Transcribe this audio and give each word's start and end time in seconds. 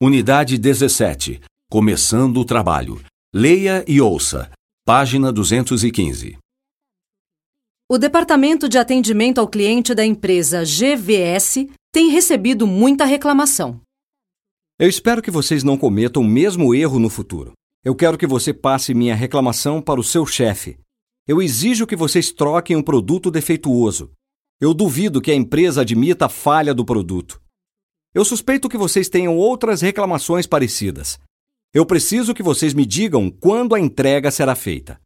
Unidade 0.00 0.58
17. 0.58 1.40
Começando 1.68 2.36
o 2.36 2.44
trabalho. 2.44 3.02
Leia 3.34 3.84
e 3.88 4.00
ouça. 4.00 4.48
Página 4.86 5.32
215. 5.32 6.38
O 7.90 7.98
Departamento 7.98 8.68
de 8.68 8.78
Atendimento 8.78 9.40
ao 9.40 9.48
Cliente 9.48 9.96
da 9.96 10.06
empresa 10.06 10.62
GVS 10.62 11.66
tem 11.92 12.10
recebido 12.10 12.64
muita 12.64 13.04
reclamação. 13.04 13.80
Eu 14.78 14.88
espero 14.88 15.20
que 15.20 15.32
vocês 15.32 15.64
não 15.64 15.76
cometam 15.76 16.22
o 16.22 16.24
mesmo 16.24 16.72
erro 16.72 17.00
no 17.00 17.10
futuro. 17.10 17.54
Eu 17.84 17.96
quero 17.96 18.16
que 18.16 18.24
você 18.24 18.54
passe 18.54 18.94
minha 18.94 19.16
reclamação 19.16 19.82
para 19.82 19.98
o 19.98 20.04
seu 20.04 20.24
chefe. 20.24 20.78
Eu 21.26 21.42
exijo 21.42 21.88
que 21.88 21.96
vocês 21.96 22.30
troquem 22.30 22.76
um 22.76 22.82
produto 22.84 23.32
defeituoso. 23.32 24.12
Eu 24.60 24.72
duvido 24.72 25.20
que 25.20 25.32
a 25.32 25.34
empresa 25.34 25.80
admita 25.80 26.26
a 26.26 26.28
falha 26.28 26.72
do 26.72 26.84
produto. 26.84 27.40
Eu 28.18 28.24
suspeito 28.24 28.68
que 28.68 28.76
vocês 28.76 29.08
tenham 29.08 29.36
outras 29.36 29.80
reclamações 29.80 30.44
parecidas. 30.44 31.20
Eu 31.72 31.86
preciso 31.86 32.34
que 32.34 32.42
vocês 32.42 32.74
me 32.74 32.84
digam 32.84 33.30
quando 33.30 33.76
a 33.76 33.78
entrega 33.78 34.28
será 34.32 34.56
feita. 34.56 35.00